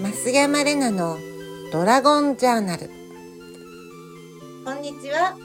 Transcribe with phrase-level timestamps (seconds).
[0.00, 1.18] 増山玲奈の
[1.70, 2.88] ドラゴンジャーナル。
[4.64, 5.36] こんにちは。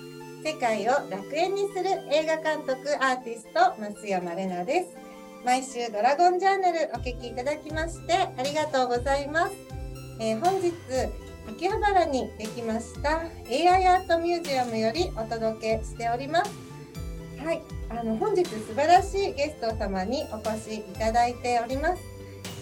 [0.45, 4.95] 世界を楽園にする映画監督アーティスト増山玲奈です。
[5.43, 9.55] 毎週ドラゴンジャーナルお聞きいただきましてありがとうございます、
[10.19, 10.73] えー、本日
[11.49, 16.51] 秋葉原にできました AI アートミュージアムよりお届けしております。
[17.43, 17.61] はい。
[17.89, 22.01] あの本日素晴らしいゲスト様にお越しいただいております、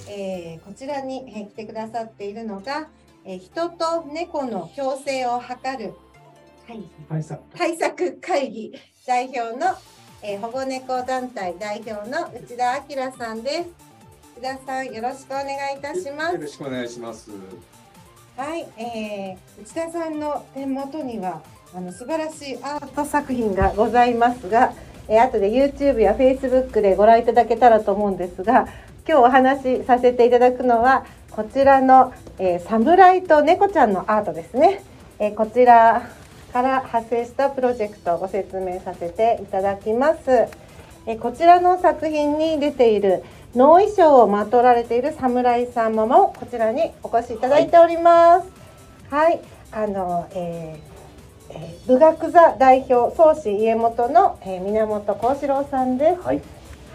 [0.09, 2.87] えー、こちらに、えー、来てくださっているのが、
[3.25, 5.93] えー、人と猫の共生を図る
[7.09, 7.41] 対策。
[7.57, 8.73] 対策会議
[9.05, 9.75] 代表の、
[10.21, 13.69] えー、保護猫団体代表の内田明さんです。
[14.39, 16.35] 内田さんよろしくお願いいたします。
[16.35, 17.31] よろしくお願いします。
[18.35, 21.43] はい、えー、内田さんの手元には
[21.75, 24.73] あの素晴らしいアート作品がございますが、
[25.07, 28.67] えー、後で YouTube や Facebook でご覧いただけたらと思うんですが
[29.05, 34.81] 今日お話しさせていただくのはこちらの、えー、侍と猫ちゃんのアートですね、
[35.19, 36.09] えー、こちら
[36.53, 40.31] から発生したプロジェクトをご説明させていただきます、
[41.05, 43.23] えー、こちらの作品に出ている
[43.53, 48.47] 能衣装をまとられている侍さんもこちらにお越しいただいております
[49.09, 50.93] はい、はい、あの、えー
[51.55, 56.21] えー、武学座代表宗師家元の、えー、源幸四郎さんです。
[56.21, 56.41] はい。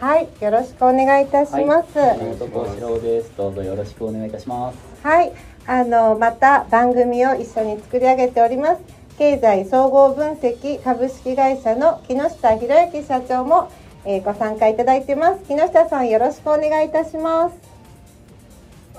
[0.01, 1.99] はい、よろしくお願いいたします。
[1.99, 2.19] はい。
[2.19, 4.79] どうぞよろしくお願いいたします。
[5.03, 5.33] はい、
[5.67, 8.83] あのまた番組を一緒に作り上げております。
[9.19, 13.73] 経済総合分析株式会社の木下博之社長も、
[14.05, 15.43] えー、ご参加いただいてます。
[15.49, 17.55] 木下さんよろしくお願いいたします。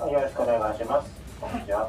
[0.06, 1.10] よろしくお願いします。
[1.40, 1.88] こんにちは。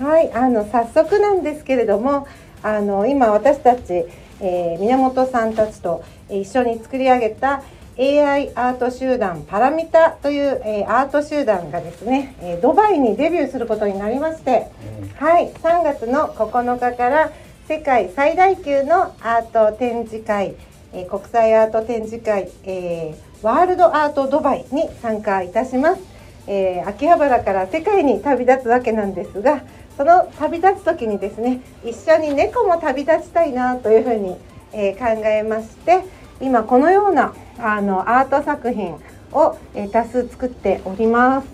[0.00, 2.26] はい、あの早速なんですけれども。
[2.60, 4.04] あの今私たち、
[4.40, 7.62] えー、源さんたちと一緒に作り上げた
[7.98, 14.70] AI アート集団パラミタという、えー、アート集団がですね、えー、ドバイにデビューすることになりまして、
[15.02, 17.32] うん、はい3月の9日から
[17.66, 20.54] 世界最大級のアート展示会、
[20.92, 26.02] えー、国際アート展示会、えー、ワールドアートドバイに参加いたします、
[26.46, 29.64] えー、秋葉原から世界に旅立つわけなんですが
[29.96, 34.36] その旅立つ時にですね一緒に猫も旅立ちたいなというふうに、
[34.72, 36.04] えー、考えまして
[36.40, 38.94] 今このようなあのアート作品
[39.32, 41.48] を、えー、多数作っております。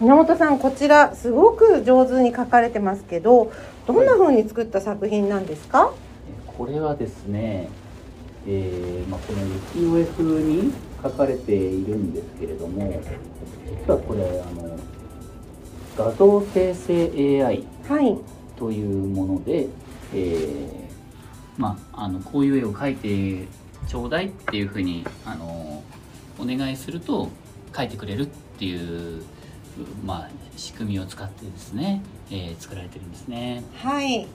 [0.00, 3.52] 源さんこちらすごく上手に描かれてますけど
[3.86, 5.92] どんな風に作った作品なんですか？
[6.46, 7.68] これはですね、
[8.46, 9.40] えーまあ、この
[9.74, 13.00] 浮世絵風に描かれているんですけれども
[13.86, 14.78] 実はこれあの
[15.96, 17.64] 画像生成 AI
[18.56, 19.68] というもので、はい、
[20.14, 23.48] えー、まあ、あのこういう絵を描いて
[23.90, 25.82] ちょうだいっていうふうにあの
[26.38, 27.28] お願いすると
[27.72, 29.24] 描いてくれるっていう、
[30.04, 33.64] まあ、仕組みを使ってですね、えー、作られてるんですね。
[33.74, 34.28] はい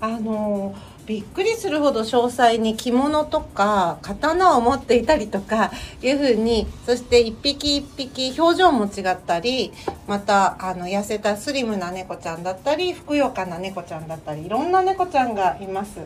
[0.00, 0.74] あの
[1.06, 9.72] びっくりするほど詳細に着物とか刀を持っていたりとかいうふうにそして一匹一匹表情も違ったり
[10.08, 16.00] またあの痩せたスリムな猫ちゃんだったりふくよかな猫ちゃんだったりいろんな猫ちゃんがいます。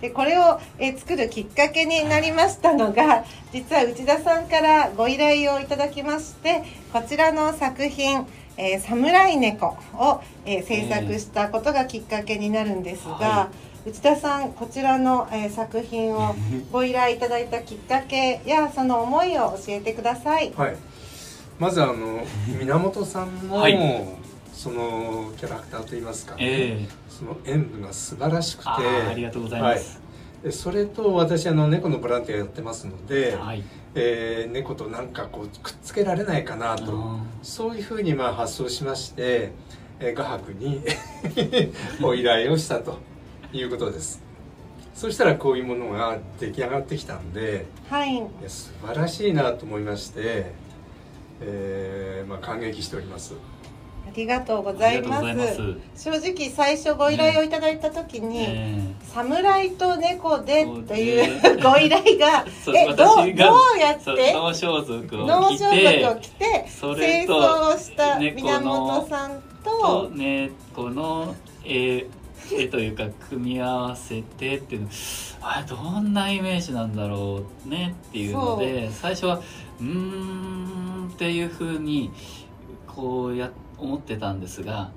[0.00, 8.26] でこれを、え作るきっかけになりましたのが実は内田さんからご依頼をいただきましてこちらの作品
[8.58, 13.50] えー、侍猫を、えー、制作したことがきっかけになるんですが、は
[13.86, 16.34] い、内田さんこちらの、えー、作品を
[16.72, 20.52] ご依頼いただいたきっかけやその思いを教えてください。
[20.56, 20.76] はい、
[21.60, 22.24] まずあの
[22.60, 23.78] 源さんの、はい、
[24.58, 30.00] そのキャラクターといいますか、ね、えー、その演舞が素晴らしくてありがとうございます。
[30.42, 33.62] はい、それと私あの猫のボランティアやってますので、はい、
[33.94, 39.52] えー、猫となんかこうくっつけられないかなとそういうふうにまあ発想しまして、
[40.00, 40.82] えー、画伯に
[42.02, 42.98] お依頼をしたと
[43.52, 44.24] いうことです。
[44.92, 50.50] そしたらこういうものが出来上がってきたんで、はい、いや素晴らしいなと思いまして、
[51.40, 53.34] えーまあ、感激しております
[54.08, 55.56] ありがとうございます。
[55.96, 62.44] 正直最初ご依頼をいただいた時に、ね、侍と猫でっていうご依頼が
[62.74, 64.32] えどうどうやって？
[65.26, 65.64] 脳装
[66.04, 66.66] 束を着て
[66.96, 71.34] 清掃をした源さんと猫の
[71.64, 72.06] 絵
[72.50, 74.88] 絵というか組み合わせてっていう
[75.42, 79.40] あどんなイメージなんだろうねっていうので最初は
[79.80, 82.10] うんっていうふうに
[82.86, 84.90] こうや思ってたんですが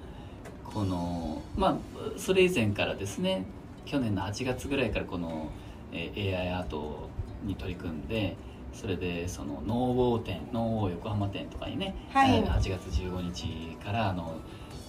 [0.64, 1.76] このまあ
[2.18, 3.46] それ以前からですね
[3.86, 5.50] 去年の8月ぐらいからこの、
[5.92, 7.10] え AI アート
[7.44, 8.38] に取り組んで
[8.74, 14.36] それでその農房店農房横浜店とかにね、はい、8月15日からあの、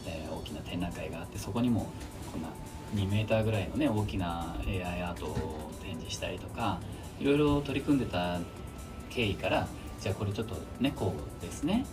[0.07, 1.91] えー、大きな展覧会があってそこにも
[2.31, 2.49] こんな
[2.95, 6.79] 2メーターぐらいのね大きな AI アートを展示したりとか
[7.19, 8.39] いろいろ取り組んでた
[9.11, 9.67] 経緯から
[10.01, 11.85] じゃあこれちょっと猫ですね、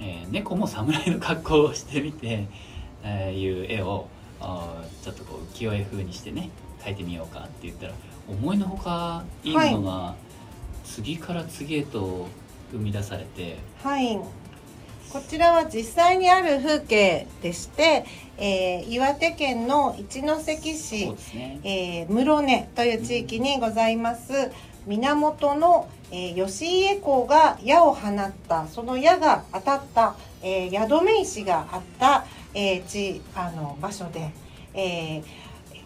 [0.00, 2.46] えー、猫も侍の格好をしてみて、
[3.02, 4.08] えー、いう絵を
[5.02, 6.50] ちょっとこう浮世絵風にしてね
[6.80, 7.92] 描いてみようかって言ったら
[8.28, 10.14] 思いのほかいいものが
[10.84, 12.28] 次から次へと
[12.72, 13.56] 生み出されて。
[13.82, 14.18] はい。
[15.12, 18.04] こちらは実際にある風景でして、
[18.36, 21.60] えー、岩手県の一関市、ね。
[21.62, 24.50] えー、室根という地域にございます、
[24.86, 30.14] 源の、えー、吉家公が矢を放ったその矢が当たった、
[30.44, 32.24] えー、宿目石があった、
[32.54, 34.30] えー、地あの場所で、
[34.74, 35.24] えー、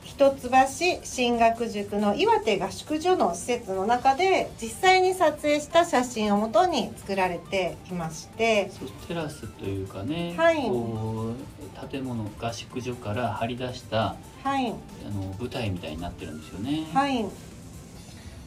[0.04, 8.70] 一橋進学塾の岩手合宿所の施設の中で実際に撮影した写真をもとに作られていまして
[9.06, 10.56] テラスというかね、はい、
[11.88, 14.14] 建物合宿所から張り出した、
[14.44, 14.74] はい、
[15.06, 16.86] あの舞台みたいになってるんですよね。
[16.92, 17.24] はい。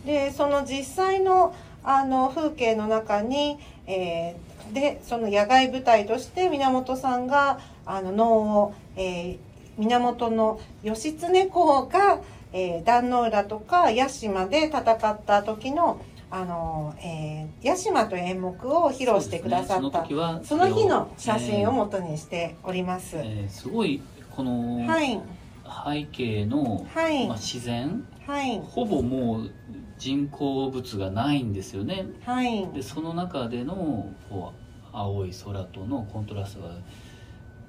[0.05, 3.57] でその実際のあの風景の中に、
[3.87, 8.27] えー、でその野外舞台として源さんがあの能
[8.59, 9.37] を、えー、
[9.77, 12.21] 源の義経公が、
[12.53, 20.07] えー、壇ノ浦とか屋島で戦った時のあの、えー、屋島という演目を披露してくださった、ね、
[20.43, 23.17] その日の写真を元にしております。
[23.17, 24.01] えーえー、すごい
[24.33, 25.21] この、はい、
[25.65, 27.27] 背景の、はい。
[27.27, 29.51] まあ、自然、はい、ほぼもう
[29.97, 32.05] 人工物がないんですよね。
[32.23, 34.61] はい、でその中でのこう
[34.91, 36.75] 青い空とのコントラストが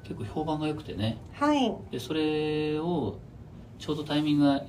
[0.04, 1.18] 結構評判が良くてね。
[1.34, 3.18] はい、でそれを
[3.78, 4.64] ちょうどタイミングが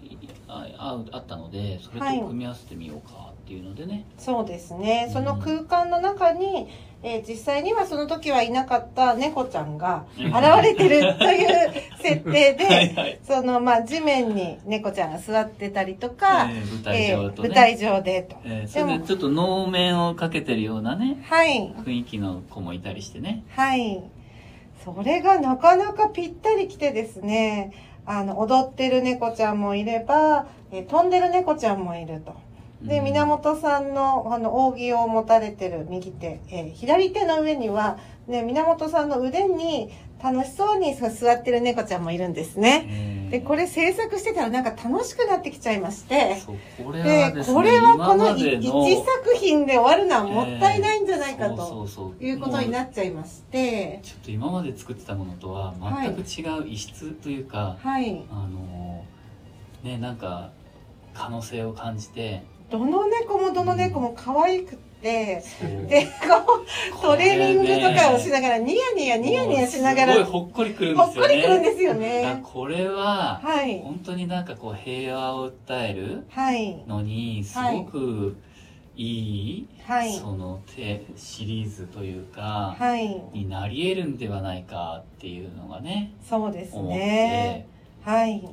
[0.47, 3.93] ああったのでそれと組み合わせてみようかっていうのでね。
[3.93, 5.09] はい、そうですね。
[5.11, 6.69] その空間の中に、
[7.03, 10.31] えー、実際にはその時はいなかった猫ちゃんが現
[10.63, 18.37] れてるという設定で、 はいはい、そのまあ地面に猫ちゃんが座ってたりとか、えー、舞台上と、ね、舞台上でと。
[18.45, 23.43] えー、それでちょっと能面をかけてるようなね、はい、雰囲気の子もいたりしてね。
[23.49, 24.01] はい。
[24.85, 27.73] それがなかなかぴったりきてですね、
[28.05, 32.33] あの、踊ってる猫ちゃんもいれば、えー、飛んでる猫ちゃんもいると。
[32.83, 37.97] で、源さんの、あの、扇を持たれてる右手、えー、左手の上には、
[38.27, 39.89] ね、源さんの腕に
[40.23, 43.27] 楽しそうに座ってる猫ちゃんもいるんですね。
[43.29, 46.41] で、これ制作してたらなんか楽しくなってきちゃいまして、
[46.77, 51.89] これはで、ね、これはこの1作品で終わるのはもったいないんじゃないかと
[52.21, 59.03] いうことになっちゃいまして、ちょっと今まで作ってたものとは全く違う異質というか、はい、あの、
[59.83, 60.51] ね、なんか
[61.13, 65.43] 可能性を感じて、どの猫もどの猫も可愛くて、
[65.87, 66.63] で、こ
[66.97, 71.13] う、トレーニングとかをしながら、ニヤニヤニヤニヤしながら、すごいほっこりくるんですよね。
[71.13, 72.41] ほっこりくるんですよね。
[72.41, 76.23] これは、はい、本当になんかこう、平和を訴える
[76.87, 78.37] のに、すごく、
[78.95, 87.67] いい、はい、その手シリーズというか、はい、になり得るんではないかっていうのがねそうですね。
[88.03, 88.47] はい。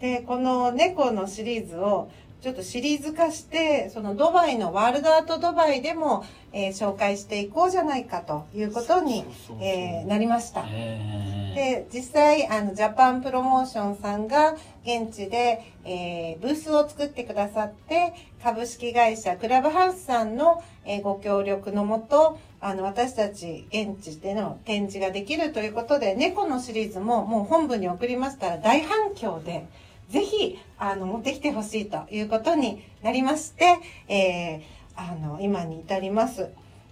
[0.00, 2.10] でこの猫のシリーズを
[2.44, 9.24] ちょっとシリーズ化して、そのドバイのワールドアートドバイでも、えー、紹介していこうじゃないかということに、
[9.62, 10.62] えなりました。
[10.62, 29.66] で、実際、あの、ジャパンプロモーションさんが現地で、えー、ブースを作ってくださって、株式会社クラブハウスさんの、えー、ご協力のもと、あの、私たち現地での展示ができるということで、猫のシリーズももう本部に送りましたら大反響で、
[30.08, 34.60] ぜひ、あの、持ってきてほしいということになりまして、えー、
[34.96, 36.48] あの、今に至ります。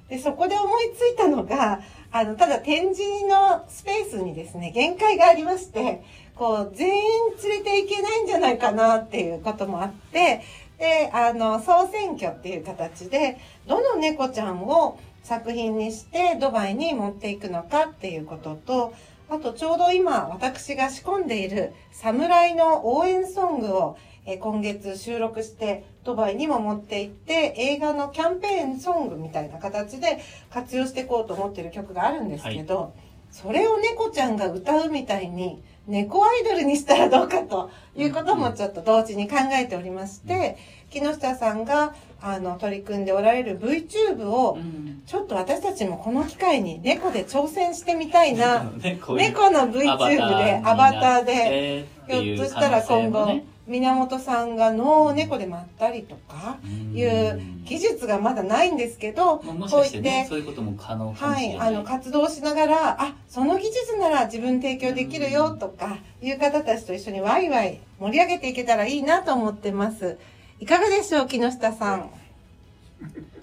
[0.08, 6.02] で、そこで思いついたのが、あの、ただ展示のスペースにですね、限界がありまして、
[6.34, 7.02] こう、全員
[7.42, 10.42] 連れていけないんじゃないかなっていうこともあって、
[10.78, 18.94] で、あの、総選挙っていう形で、どの猫ちゃんを作品にしてドバイに持っていくのかっていうことと、
[19.32, 23.96] あとちょうど今私が仕込んでいる侍の応援ソングを
[24.40, 32.92] 今月収録してドバイにも持って行って映画のキャンペーンソングみたいな形で活用していこうと思ってる曲があるんですけど、はい、
[33.30, 40.58] それを猫ちゃんが歌うみたいに猫アイドルにしたらどうかということもちょっと同時に考えておりまして、
[40.90, 44.58] 木下さんがあの取り組んでおられる VTube を、
[45.06, 56.58] ちょっと私たちもこの機会に猫で挑戦してみたいな、 猫の VTube でアバターで、ひょっとしたら今後、源さんが野を猫でまったりとか
[56.94, 70.18] いう技術がまだないんですけど、こういってそういうことも可能はい、あの活動しながらあその技術なら自分提供できるよとかいう方たちと一緒にワイワイ盛り上げていけたらいいなと思ってます
[70.62, 72.08] いかがでしょう木下さん。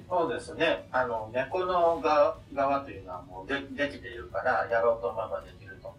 [0.07, 0.88] そうですね。
[0.89, 5.93] あの猫の側側というのはもうでできているからやろうと思えばできると。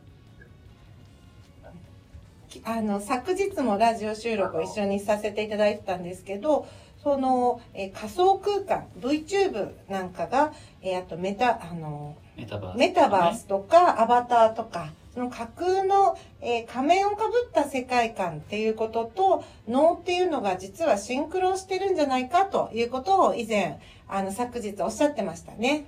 [2.65, 6.67] あの昨日もラジオ収録を一緒にさせていただいてたんですけど
[7.03, 14.89] その、えー、仮想空間 VTube なんかが、えー、あとメタあのメタバース、メタバースとかアバターとか
[15.21, 25.85] その架空の、えー、仮面をかぶった世界観っていうことと脳っていうのが実はシンクロしてるんじゃないかということを以前あの昨日おっしゃってましたね。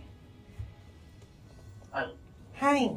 [1.90, 2.14] はい。
[2.56, 2.96] はい。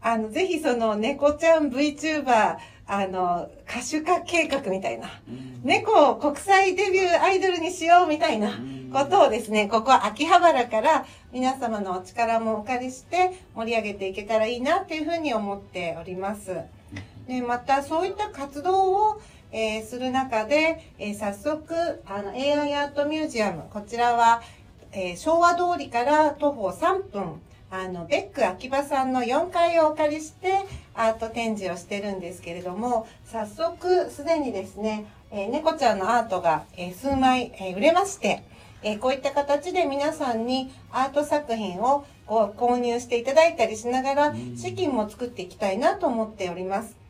[0.00, 5.08] あの、ぜひその猫ちゃん VTuber あの、歌手化計画みたいな、
[5.62, 8.58] 猫を国際デビューアイドルにしようみたいな
[8.90, 16.56] ことをですね、ここ秋葉原から皆様のお力もお借りして盛り上げていけたらいいなっていうふうに思っております。
[17.28, 19.20] で、またそういった活動を、
[19.52, 24.42] えー、する中で、えー、早速、あの、AI アートミュージアム、こちらは、
[24.92, 38.42] えー、昭和通りから徒歩3分、あの、ベック秋葉さんの4階をお借りして、アート展示をしてるんですけれども、早速、すでにですね、えー、猫ちゃんのアートが、えー、数枚、えー、売れまして、
[38.82, 47.00] えこういった形で皆さんにアート作品をご購入していただいたりしながら、資金も作っていきたいなと思っております。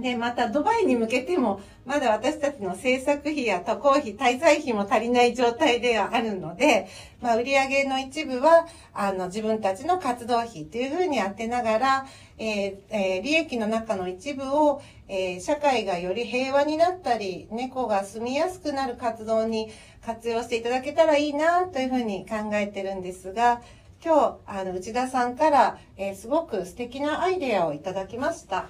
[0.00, 6.88] で、またドバイに向けても、まだ私たちの制作費や渡航費、滞在費も足りない状態ではあるので、
[7.20, 12.06] まあ、売上の一部は、あの、自分たちの活動費というふうに当てながら、
[12.38, 19.70] えーえー、利益の中の一部を、えー、社会がより平和になったり、猫が住みやすくなる活動に
[20.06, 23.60] 活用していただけたらいいな、というふうに考えてるんですが、
[24.04, 28.68] 今日、あの、内田さんから、えー、すごく素敵なアイデアをいただきました。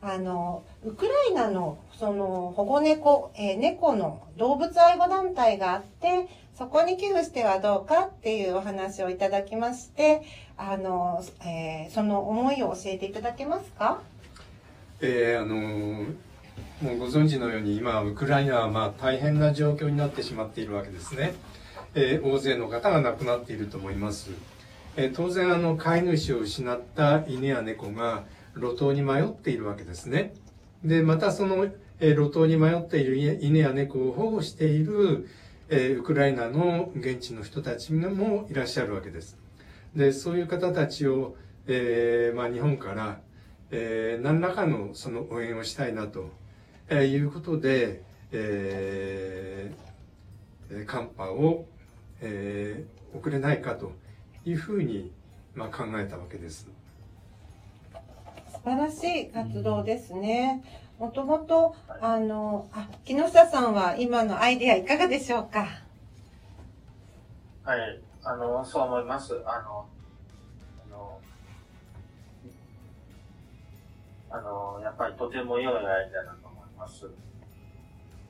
[0.00, 10.22] あの、ウクライナのその保護猫、えー、猫の動物愛護団体があって、そこに寄付してはどうかっていうお話をいただきまして、
[10.56, 14.00] あの、えー、その思いを教えていただけますか？
[15.00, 16.06] えー、あの
[16.82, 21.34] もうご存知のように今ウクライナはまあ大変な状況になってしまっているわけですね、
[21.94, 24.30] えー、大勢の方が亡くなっていると思います、
[24.96, 28.24] えー、当然あの飼い主を失った犬や猫が
[28.56, 30.34] 路頭に迷っているわけですね。
[30.84, 31.68] で、またその、
[32.02, 35.28] え路頭に迷っている犬や猫を保護している、
[35.68, 39.38] えウクライナの現地の人たちもいらっしゃるわけです。
[39.94, 41.36] で、そういう方たちを、
[41.66, 43.20] え、まあ、日本から、
[43.70, 46.30] え、何らかのその応援をしたいなと、
[46.92, 51.64] えー、いうことで、えー、寒波を、
[52.20, 53.92] えー、送れないかと
[54.44, 55.12] いうふうに、
[55.54, 56.68] まあ、考えたわけです。
[58.52, 60.64] 素晴らしい活動ですね。
[60.98, 65.66] もともと、あの、あ、木下さんは今のアイデアいかがでしょうか？
[67.64, 69.34] はい、あの、そう思います。
[69.46, 69.86] あの、
[70.86, 71.20] あの、
[74.28, 76.49] あのやっぱりとても良いアイデアだと思い
[76.80, 77.06] ます。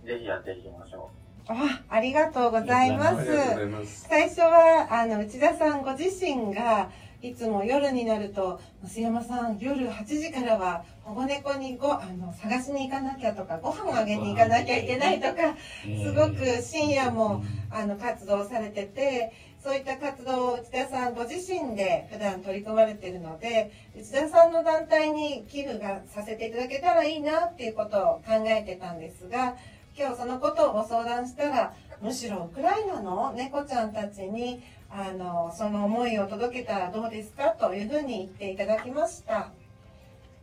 [0.05, 1.11] ぜひやっていきましょ
[1.49, 1.53] う。
[1.53, 4.07] あありがとうございます。
[4.09, 6.91] 最初は、あの、内田さんご自身が、
[7.23, 15.55] いつも夜になると増山さん夜8時からは保護猫にごあの探しに行かなきゃとかご飯をあげに行かなきゃいけないとか
[16.03, 29.57] すごく深夜もあの活動されててそういった活動を内田さんご自身で普段取り組まれているので内田さんの団体に寄付がさせていただけたらいいなっていうことを考えてたんですが
[29.99, 33.35] 今日そのことをご相談したらむしろウクライナの？
[33.37, 37.51] 猫ちゃんたちにあのその思いを届けたらどうですか？
[37.51, 39.51] というふうに言っていただきました。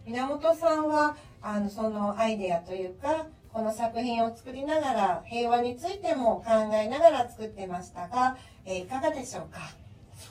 [0.06, 9.60] 源さんはあのそのアイデアというかこの作品を作りながら平和についても考えながら作ってましたが、えー、いかがでしょうか？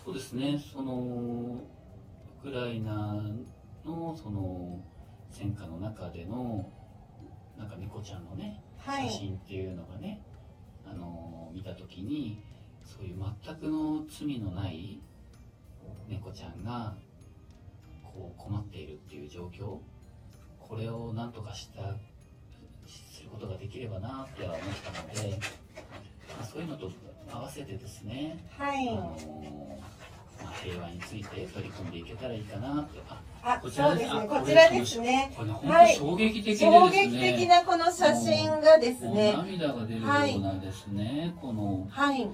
[0.05, 0.63] そうですね。
[0.73, 1.61] その
[2.43, 3.21] ウクライナ
[3.85, 4.81] のその
[5.31, 6.71] 戦火の中での
[7.59, 10.23] なんか猫ちゃんのね、はい、写真っていうのがね
[10.89, 12.43] あの見た時に
[12.85, 15.01] そういう全くの罪のない
[16.09, 16.95] 猫ちゃんが
[18.05, 19.79] こう困っているっていう状況
[20.61, 21.99] これを何とかしたす
[23.27, 25.39] ることができればなっては思ったので、
[26.29, 26.91] まあ、そういうのと
[27.31, 29.17] 合わせてですね、はい、あの
[30.43, 34.27] まあ、平和について取り組んでいけたらいいかなとあ、こちらですね。
[34.29, 35.33] こちらですね。
[35.37, 39.33] これ本当衝撃的ですね、衝撃的なこの写真がですね。
[39.33, 41.87] 涙が出るようなですね、はい、この。
[41.89, 42.29] はい。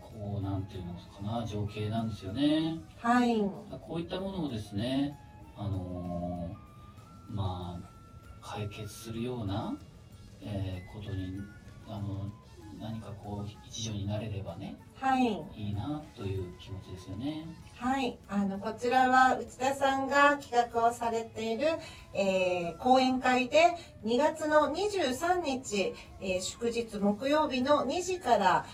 [0.00, 2.78] こうなんていうのかな情景なんですよね。
[2.98, 3.38] はい。
[3.40, 5.18] こういったものをですね、
[5.56, 7.91] あのー、まあ
[8.42, 9.78] 解決するような、
[10.42, 11.40] えー、ことに
[11.88, 12.30] あの
[12.80, 17.46] 何かこう一助になれればね、はい、いいなという気持ちですよね。
[17.76, 21.66] はい、あのこちらは内田さんが企画をされている、
[22.14, 28.66] えー、講演会で2月の23日、えー、祝日木曜日の2時から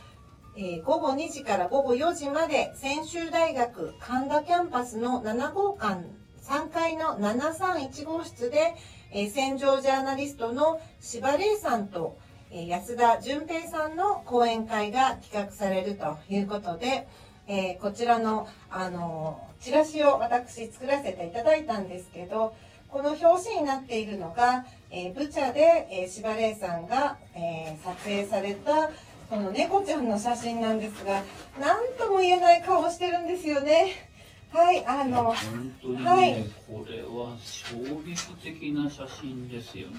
[0.60, 6.02] えー、午後2時から午後4時まで専修大学神田キャンパスの7号館
[6.42, 8.74] 3階の731号室で、
[9.12, 12.18] え、戦場ジャーナリストの柴玲さんと、
[12.50, 17.08] え安田純平さんの講演会が企画されるということで、
[17.46, 22.54] え、こちらの、あのチラシを私作らせていただいたんですけど、
[22.88, 28.90] この表紙になっているのが、えー、ブチャで、えー、柴玲さんが、えー、撮影された
[29.28, 31.22] この猫ちゃんの写真なんですが、
[31.60, 34.07] 何とも言えない顔をしてるんですよね。
[34.50, 35.34] はい、あの、本
[35.82, 37.76] 当にね、はい、これは衝
[38.06, 39.96] 撃的な写真ですよね。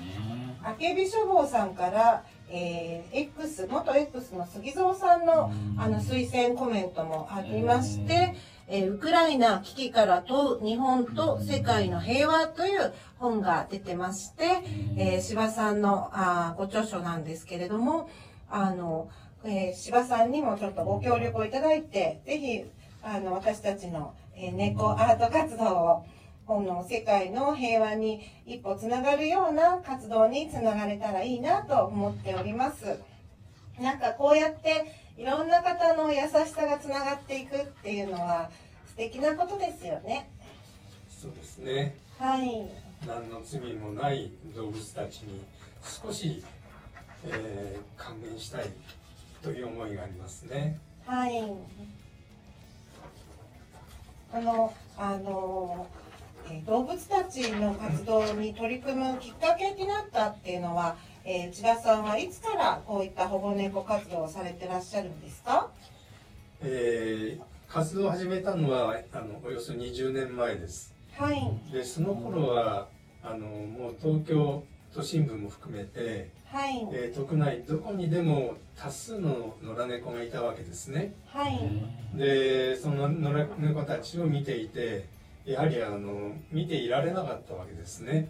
[0.64, 8.36] あけび書房さんから、えー、X、元 X の杉蔵さんの、あの、推薦コメントもありまして、
[8.68, 14.64] えー、ウクライナ危機から問う日本と世界の平和という本が出てまして、
[14.98, 18.10] えー、柴さんのあご著書なんですけれども、
[18.50, 19.10] あの、
[19.44, 22.66] えー、柴さんにもちょっとご協力をいただいて、ぜひ、
[23.02, 26.06] あの、私たちのえ猫アート活動を
[26.46, 33.00] この世界の平和に一歩つながるような活動につながれたらいいなと思っております。
[33.80, 38.50] なんかこうやっていろんな方の優しさがつながっていくっていうのは
[38.88, 40.30] 素敵なことですよね。
[41.10, 41.96] そうですね。
[42.18, 42.70] はい。
[43.06, 45.42] 何の罪もない動物たちに
[45.84, 46.44] 少し、
[47.26, 48.70] えー、還元したい
[49.42, 50.80] という思いがありますね。
[51.06, 51.44] はい。
[54.32, 55.88] あのあの、
[56.50, 65.70] え動物たちの活動に取り組むきっかけになったっていうのは、えー、千田さんはいつからこういった保護猫活動をされてらっしゃるんですか、
[66.62, 70.94] えー、活動を始めたのはあのおよそ20年前です。
[71.18, 72.88] はい、でその頃は
[73.24, 74.64] あのもう東京
[74.94, 81.14] 都心部も含めて、はいえー、特内どこにでも多数の野良猫がいたわけですね。
[81.28, 81.60] はい、
[82.18, 85.06] でその野良猫たちを見ていて
[85.46, 88.30] やはりあの見ていられなかったわけですね。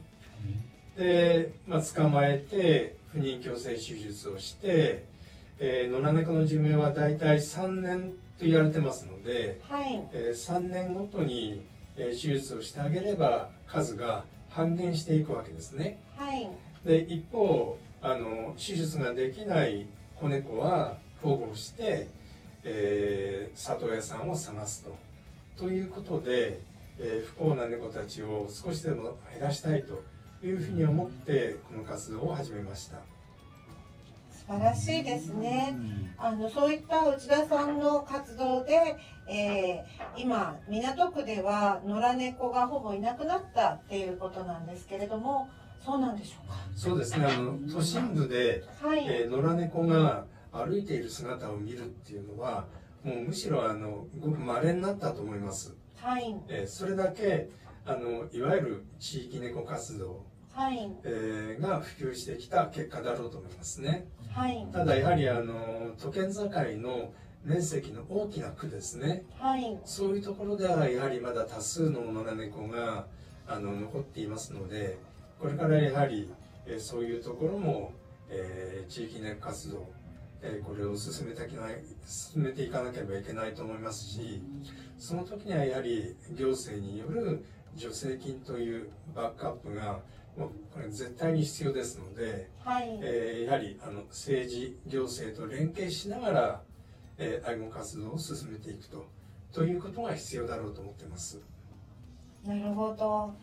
[0.97, 5.05] で、まあ、捕まえて不妊矯正手術をして、
[5.59, 11.61] えー、野良猫の寿命はだいたい3年と言われてますので、はいえー、3年ごとに、
[11.95, 15.99] えー、手術をしてあげれば数が半減していくわけですね。
[16.17, 16.49] はい、
[16.85, 19.85] で一方あの手術ができない
[20.15, 22.07] 子猫は保護して、
[22.63, 24.95] えー、里親さんを探すと。
[25.57, 26.61] ということで、
[26.97, 30.01] えー、不幸な猫たちを少しでも減らしたいと
[30.45, 32.97] いうふうに思ってこの活動を始めました。
[34.31, 35.77] 素晴らしいですね。
[36.17, 38.95] あのそういった内田さんの活動で、
[39.29, 45.49] えー、今港区では野良猫がほぼいなくなったっていうことなんですけれども、
[45.83, 46.55] そうなんでしょうか。
[46.75, 47.25] そうですね。
[47.25, 52.65] あの都心部で、はい、えー、野良猫が歩いている姿を見るっていうのは、
[53.03, 55.75] もうむしろあのごく稀になったと思います。
[55.95, 56.35] はい。
[56.47, 57.49] えー、それだけ
[57.85, 64.07] あのいわゆる地域猫活動、はいえー、が普及してきた結果だろうと思いますね。
[64.29, 64.67] はい。
[64.71, 67.11] ただやはりあの都県境の
[67.43, 73.05] 面積の大きな区ですね、はい、そういうところではやはりまだ多数の野良猫が
[73.47, 74.97] あの残っていますので
[75.39, 76.29] これからやはり、
[76.65, 77.93] えー、そういうところも、
[78.29, 79.89] えー、地域猫活動、
[80.41, 84.41] えー、これを進めていかない進めていかなければいけないと思いますし
[84.97, 87.43] その時にはやはり行政による
[87.77, 89.99] 助成金というバックアップが
[90.37, 96.61] もうこれ絶対に必要ですので、はい、えー、やはりあの政治行政と連携しながら、
[97.17, 99.07] えー、愛護活動を進めていくと
[99.53, 101.39] ということが必要だろうと思っています。
[102.45, 103.33] なるほど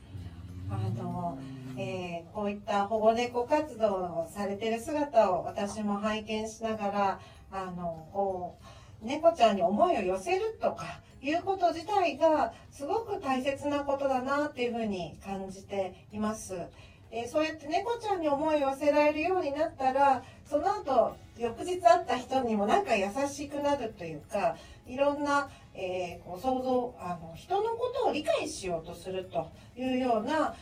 [0.71, 1.39] あの、
[1.79, 8.59] えー、こういった保護猫活動をされてる姿を私も拝見しながら、あの、こ
[9.03, 16.55] う、猫ちゃんに思いを寄せるとか、いうこと自体がすごく大切なことだなっていうふうに感じています。
[17.11, 30.55] え、そうやって猫ちゃんに思いを寄せられるようになったら、その後、翌日会った人にもなんか優しくなるというか、いろんな、えー、こう想像あの人のことを理解しようとするというような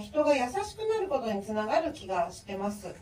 [0.00, 2.94] 人が優しくなることにつながる気がしてます。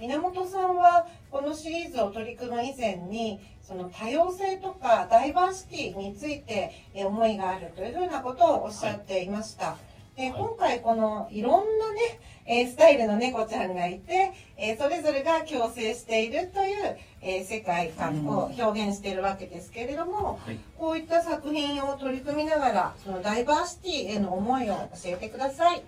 [0.00, 9.66] 源さんはこのシリーズを取り組む以前にその多様性とかダイバーシティについて思いがあるというふうなことをおっしゃっていました。
[9.66, 9.76] は
[10.16, 12.00] い、で今回このいろんなね、
[12.46, 25.82] えスタイルの猫ちゃんがいて、えそれぞれが共生しているという、え世界観を表現しているわけですけれども、はい、こういった作品を取り組みながらそのダイバーシティへの思いを教えてください。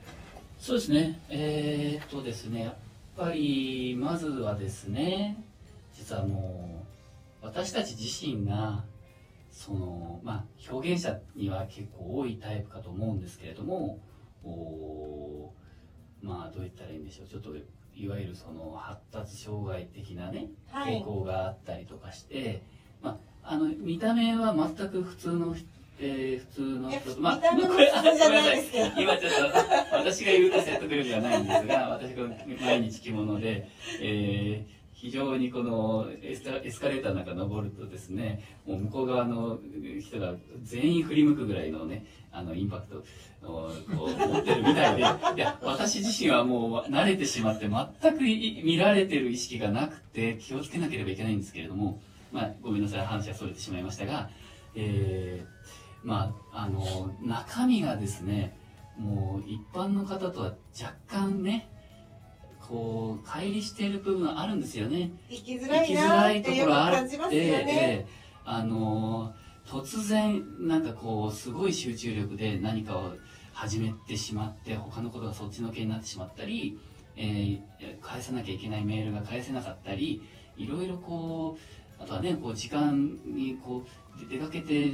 [0.62, 1.20] そうですね。
[1.28, 2.72] えー、っとですね、
[3.16, 5.36] ぱりまずはですね
[5.94, 6.84] 実はも
[7.42, 8.82] う私たち自身が
[9.50, 13.98] そのまあ表現者には結構多いタイプかと思うんですけれども
[14.44, 15.52] お
[16.22, 17.50] まあどう言ったらいいんでしょうちょっと
[17.94, 22.62] いわゆるその発達障害的なね傾向があったりとかして、
[23.02, 25.54] まあ、あの見た目は全く普通の
[25.98, 28.64] えー、普通の人と、まあ、これ、あ、ごめんなさい。
[28.98, 29.32] 今ちょっ
[29.90, 32.28] と、私が言うと説得力がないんですが、私が
[32.60, 33.68] 毎日着物で、
[34.00, 39.58] えー、非常にこのエスエスカレーターなんか登るとですね、もう向こう側の
[40.00, 43.04] 人が全員振り向くぐらいのね、あの、インパクト
[43.48, 52.00] を持ってるみたいで、いや、私自身はもう慣れてしまって全く見られてる意識がなくて気をつけなければいけないんですけれども、
[52.30, 54.30] まあ、ごめんなさい、話はそれてしまいましたが、
[54.76, 58.56] えー、まあ、あの、中身がですね、
[58.98, 61.68] もう一般の方とは若干ね、
[62.60, 65.10] こう、乖離している部分があるんですよね。
[65.28, 68.06] 生きづらいなっていう感じますよね。
[68.44, 69.34] あの、
[69.66, 73.12] 突然、なんかこう、すごい集中力で何かを
[73.52, 76.78] 始めてしまって、他のことがそっちのけになってしまったり、
[77.16, 77.60] えー、
[78.00, 80.22] 返さなきゃいけないメールが返せなかったり、
[80.56, 83.88] いろいろこう、あとはね、こう、時間にこう、
[84.28, 84.92] 出かけて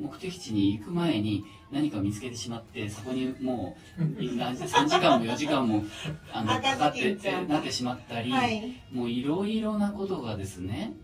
[0.00, 5.84] 目的地に行く前に何か見つけてしまってそこにもう3時間も4時間も
[6.32, 7.16] あのかかって
[7.48, 10.94] なってしまったり、はい、もういろいろなことがですね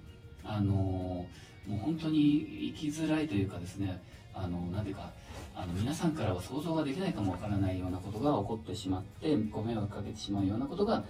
[0.45, 1.27] あのも
[1.71, 4.03] う本当に生きづらいというかですね
[4.35, 5.11] あのなんていうか
[5.55, 11.05] あの皆さんからは想像ができないかもわからないようなことが起こってしまってご迷惑かけてしまうようなことが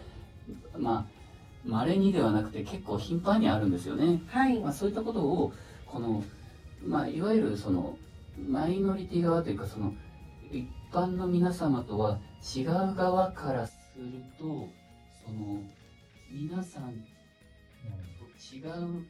[0.77, 1.18] まあ
[1.65, 4.23] 稀にではなくて結構頻繁にあるんですよね。
[4.29, 5.53] はい、まあ、そういったことを
[5.87, 6.23] この、
[6.87, 7.97] まあ、いわゆるその
[8.49, 9.93] マイノリティ側というかその
[10.51, 12.19] 一般の皆様とは
[12.57, 14.69] 違う側からすると
[15.25, 15.63] その
[16.31, 19.05] 皆さんと違う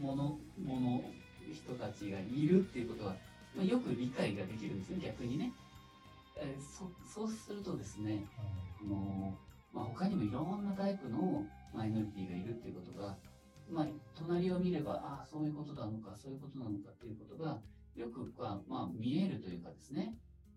[0.00, 1.02] ものもの
[1.52, 3.16] 人たちがいるっていうことは、
[3.56, 5.52] まあ、よく理解ができるんですね逆にね。
[6.36, 8.24] えそそうするとですね、
[8.82, 9.34] うん、の
[9.74, 13.16] まあ、他にもいろんなタイプのマイノリティがいるっていうことが
[13.70, 17.60] まあ、隣を見れば、ああ、そういうことなのか、そういうことなのかっていうことが、
[17.94, 20.16] よく、まあ、見えるというかですね。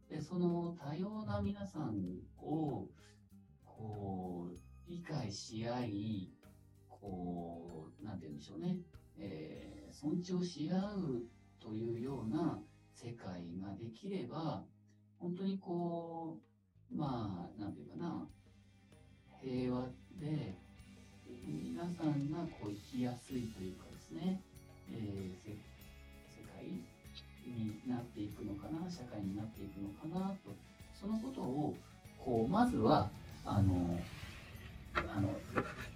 [0.10, 2.88] で、その多様な皆さんを、
[3.66, 4.58] こう、
[4.90, 6.32] 理解し合い、
[6.90, 8.78] こう、なんて言うんでしょうね。
[9.18, 11.24] えー、尊重し合う
[11.60, 12.62] というような
[12.94, 14.64] 世界ができれば、
[15.20, 16.40] 本当にこ
[16.92, 18.28] う、まあ、なんていうかな、
[19.44, 19.82] 平和
[20.20, 20.56] で、
[21.46, 24.42] 皆さんがこう生きやすいというかですね、
[24.92, 26.66] えー、世界
[27.46, 30.52] になっていくのかな社会になっていくのかなと
[31.00, 31.76] そのことを
[32.18, 33.10] こうまずは
[33.46, 34.00] あの
[34.94, 35.30] あの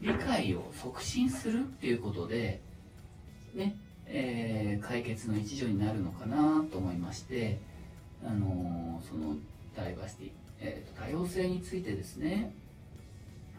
[0.01, 2.61] 理解を促進するっていうことで
[3.53, 3.75] ね、
[4.05, 7.59] えー、解決の一助になるのかなと思いまして
[8.23, 9.35] あのその
[9.75, 12.53] ダイバーシティ、えーと多様性についてですね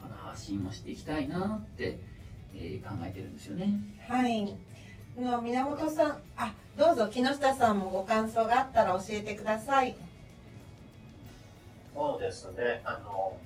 [0.04, 1.98] あの発信をしていきたいなって、
[2.54, 3.74] えー、考えてるんですよね。
[4.08, 4.56] はい。
[5.18, 9.94] の源さん、あ、どうぞ木下さんもご感想があったら教えてください。
[11.94, 12.80] そうですね。
[12.84, 13.36] あの、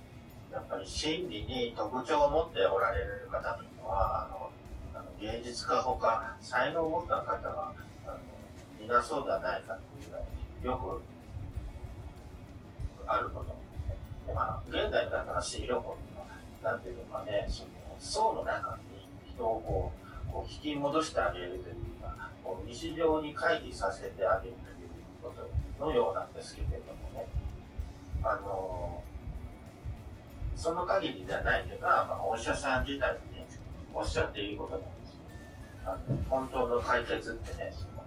[0.52, 4.50] やっぱり心理に特徴を持っておられる方というのは、あの、
[4.94, 7.72] あの芸術家ほか才能を持った方は、
[8.06, 11.02] あの、いなそうではないかというぐらい、よ
[13.04, 13.56] くあること。
[14.32, 15.96] まあ、現代だから心理療法
[16.66, 19.92] なんていうのかね、その層の中に人をこ
[20.28, 21.62] うこう引き戻してあげるという
[22.02, 24.88] か、こう日常に回避させてあげるという
[25.22, 25.32] こ
[25.78, 27.28] とのようなんですけれどもね、
[28.24, 29.00] あの
[30.56, 33.46] その限りではないのが、まあ、お医者さん自体に、ね、
[33.94, 35.18] おっしゃっていることなんですよ。
[35.86, 38.02] あの本当の解決ってね、その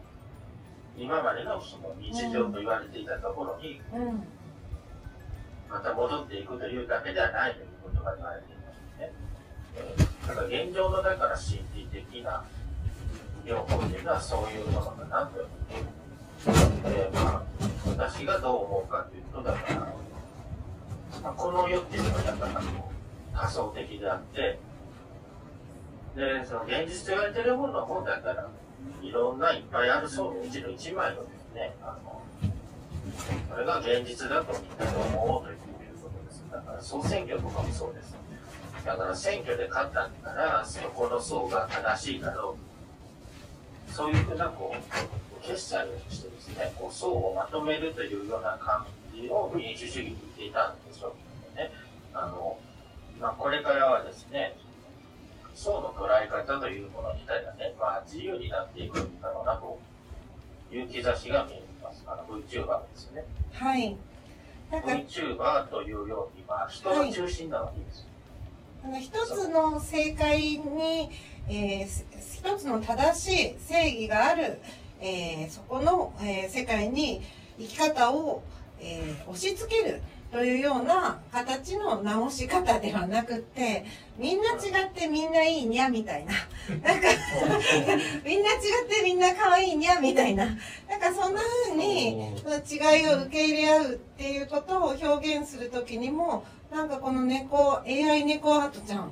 [0.98, 4.28] 今までのその日常と言われていたところに、うん。
[5.70, 7.56] また戻っていくというだけではない
[7.90, 9.12] ことが言われていますね。
[10.28, 12.44] だから現状のだから心理的な
[13.46, 15.40] 療法っていうのはそういうものかなと。
[16.90, 17.44] で、まあ、
[17.90, 19.80] 私がどう思うかというと、だから、
[21.24, 22.54] まあ、この世っていうのはやっぱり
[23.34, 24.60] 仮想的であって、
[26.16, 28.48] で、その現実と言われてるものの本だったら、
[29.02, 32.22] いろんないっぱいある層のうちの一枚のですね、あの、
[33.50, 35.59] それが現実だとみんな思おうという。
[36.80, 38.16] から総選挙とかもそうです。
[38.86, 42.58] だから選挙で勝ったんだから、そこの層が正しいだろ
[43.90, 43.94] う。
[43.94, 51.16] そういうふうな、こう、決済をしてですね、こう層をまとめるというような感じを民主主義に言っていたんでしょ
[51.54, 51.72] うね。
[52.14, 52.58] あの、
[53.20, 54.56] まあ、これからはですね、
[55.56, 59.80] 層の捉え方というもの自体がね、まあ、自由になっていくんだろうなと
[60.74, 62.04] いう兆しが見えます。
[62.08, 63.26] あの VTuber ですね。
[63.54, 63.98] はい。
[64.72, 68.08] VTuber というよまあ、人が中心なわけです。
[68.84, 71.12] あの一つの正解に、
[71.48, 74.60] えー、一つの正しい正義がある、
[75.00, 77.22] えー、そこの、えー、世界に
[77.60, 78.42] 生き方を、
[78.80, 80.02] えー、押し付ける
[80.32, 83.86] というような形の直し方ではなくて、
[84.18, 86.34] みんな違ってみんないいにゃみたいな。
[86.84, 87.08] なんか
[88.24, 90.46] みんな違ってみんな可愛いにゃみたいな。
[90.46, 99.12] なんかそんな風に違いを受け入れ合うっていうことを表現するときにも、なんかこの猫、AI 猫アートちゃん。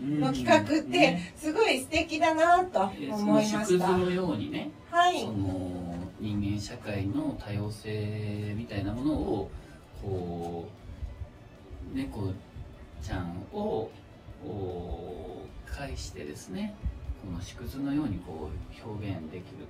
[0.00, 3.96] の企画ってすごい素敵だなと思いました。
[3.96, 5.84] のようにね、はい、その
[6.18, 9.50] 人間社会の多様性みたいなものを
[10.04, 10.68] こ
[11.92, 12.32] う猫
[13.02, 13.90] ちゃんを
[15.66, 16.74] 介してですね
[17.24, 19.66] この縮図のようにこう表現できる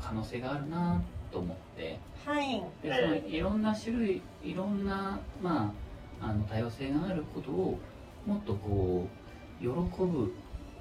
[0.00, 5.72] 可能性があるなと思って、はい、でそのいろんな種類いろんな、ま
[6.20, 7.78] あ、あの多様性があることを
[8.26, 9.08] もっとこ
[9.60, 10.34] う喜ぶ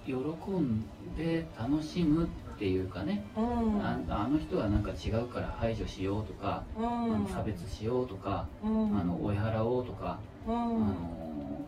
[0.06, 2.28] 喜んで楽しむっ
[2.62, 11.66] ていうかね、うん、ああの人はなんか違うから排除しようとか、うん、あの差別しようとか、うん、あの追い払おうとか、あの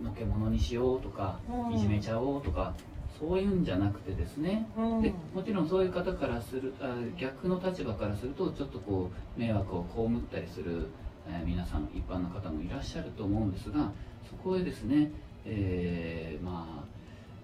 [0.00, 1.40] のけ者にしようとか、
[1.74, 2.72] いじめちゃおうとか
[3.18, 4.64] そういうんじゃなくてですね、
[5.02, 10.86] でもちろんそういう方からするあ逆の立場からするとちょっとこう迷惑を被ったりする、
[11.28, 13.90] えー、皆さん一般の方もいらっしゃると思うんですが
[14.30, 15.10] そこへですね、
[15.44, 16.84] えー、まあ、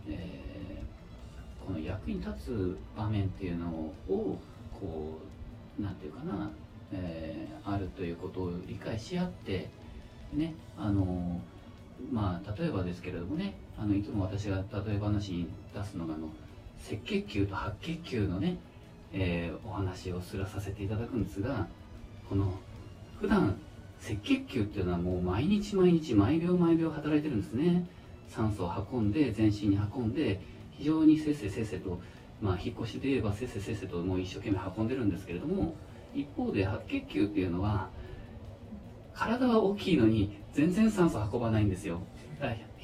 [0.09, 0.48] えー
[1.69, 5.19] この役に立つ場面っていうのをこ
[5.79, 6.51] う何て言うかな、
[6.93, 9.69] えー、あるということを理解し合って
[10.33, 11.43] ねあの
[12.11, 16.31] まあ例えばですけれどもねあのいつも私が例え話に出すのがあの
[16.91, 18.57] 赤血球と白血球のね、
[19.13, 21.69] えー、お話をすらさせていただくんですが
[22.31, 22.51] この
[23.21, 23.61] 普段
[24.03, 27.87] 赤血球っていうのはもう毎日毎日毎秒毎秒働いてるんですね。
[28.29, 30.41] 酸素を運んで全身に運んで
[30.79, 32.01] 非常にせっせせっせと、
[32.41, 35.75] まあ、引っ越しで言えばせっせせっせともう一生懸命運んでるんですけれども
[36.15, 37.91] 一方で白血球っていうのは
[39.15, 42.01] 体は大きいのに全然酸素運ばないんですよ。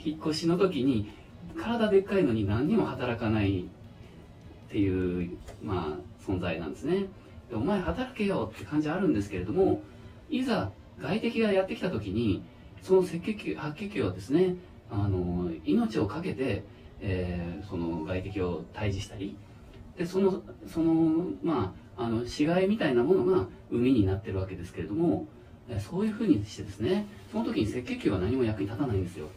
[0.05, 1.09] 引っ越しの時に
[1.57, 7.07] 体でっかいのに何にも働かないっていう、まあ、存在なんですね。
[7.49, 9.83] でお前働けよって感じあるんですけれども
[10.29, 12.43] いざ外敵がやってきた時に
[12.83, 14.57] その赤血球白血球はですね
[14.91, 16.65] あの命を懸けて
[17.01, 19.37] えー、その外敵を退治したり
[19.97, 25.27] でそのそのまああの死骸みたいなものが海になってるわけですけれども
[25.79, 29.29] そういうふうにしてですねその時に赤血球は何も役に立たないんですよ。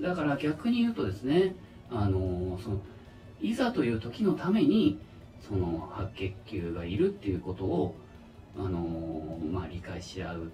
[0.00, 1.54] だから逆に言うとですね
[1.90, 2.80] あのその
[3.40, 4.98] いざという時のために
[5.46, 7.94] その白血球がいるっていうことを
[8.56, 10.52] あの、まあ、理解し合う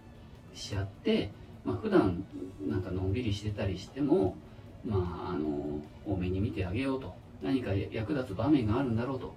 [0.52, 1.30] し合って、
[1.64, 2.24] まあ、普段
[2.66, 4.37] なんかのんびりしてたりしても
[4.84, 7.14] まあ、あの多めに見てあげようと。
[7.42, 9.34] 何か役立つ場面があるんだろうと、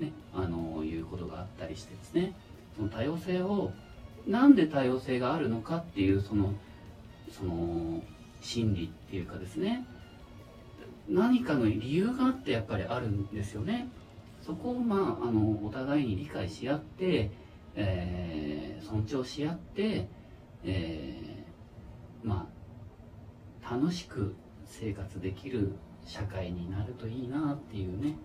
[0.00, 2.34] ね、あのいうことがあったりしてですね。
[2.76, 3.72] その多様性を
[4.26, 6.54] なんで多様性があるのかっていうその
[7.30, 8.02] その
[8.40, 9.86] 心理っていうかですね。
[11.08, 13.88] 何かの理由があってやっぱりあるんですよね。
[14.40, 17.30] そこをまああのお互いに理解し合って、
[17.74, 20.08] えー、尊重し合って、
[20.64, 22.48] えー、ま
[23.62, 24.34] あ楽しく
[24.80, 25.72] 生活できる
[26.04, 28.16] 社会になるといいなっていうね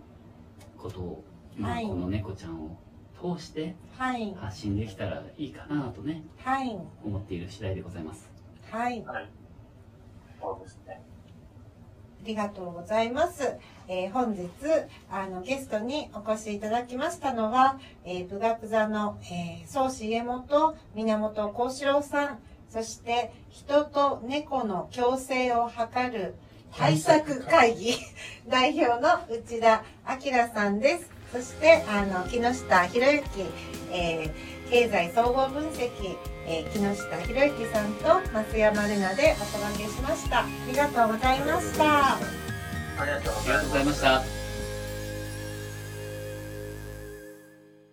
[0.77, 1.23] ことを、
[1.57, 2.77] まあ、この猫ちゃんを
[3.37, 8.29] 通して発信できたらいいかなとね、はい、思っている次第でございます。
[8.71, 9.29] はい、はい、
[10.41, 11.01] そうですね。
[12.21, 13.57] ありがとうございます。
[13.87, 14.49] えー、本日、
[15.09, 22.39] あの、ゲストにお越しいただきましたのは、えー、武学座の、えー、宗師家元源幸四郎さん、
[22.71, 26.35] そして人と猫の共生を図る
[26.77, 27.95] 対策会議
[28.47, 31.09] 代表の内田明さんです。
[31.31, 33.25] そしてあの木下博之、
[33.91, 35.89] えー、経済総合分析、
[36.47, 40.39] えー、木下博之さんと増山玲奈でお届けしました。
[40.39, 42.15] ありがとうございました。
[42.15, 42.19] あ
[43.05, 43.41] りがとうご
[43.75, 44.38] ざいました。